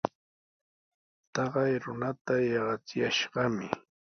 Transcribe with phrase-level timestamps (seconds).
[1.33, 3.67] Taqay runata yaqachiyashqami.